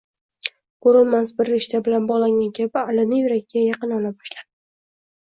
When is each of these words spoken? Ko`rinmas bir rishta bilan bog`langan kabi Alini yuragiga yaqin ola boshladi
Ko`rinmas 0.85 1.33
bir 1.41 1.51
rishta 1.53 1.83
bilan 1.89 2.09
bog`langan 2.13 2.51
kabi 2.63 2.85
Alini 2.87 3.23
yuragiga 3.23 3.67
yaqin 3.71 3.99
ola 4.03 4.17
boshladi 4.21 4.47